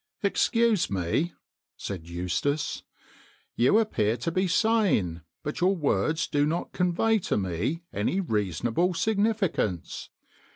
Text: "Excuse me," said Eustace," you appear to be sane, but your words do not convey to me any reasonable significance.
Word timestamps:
"Excuse 0.23 0.89
me," 0.89 1.33
said 1.77 2.09
Eustace," 2.09 2.81
you 3.55 3.77
appear 3.77 4.17
to 4.17 4.31
be 4.31 4.47
sane, 4.47 5.21
but 5.43 5.61
your 5.61 5.75
words 5.75 6.25
do 6.25 6.43
not 6.47 6.73
convey 6.73 7.19
to 7.19 7.37
me 7.37 7.83
any 7.93 8.19
reasonable 8.19 8.95
significance. 8.95 10.09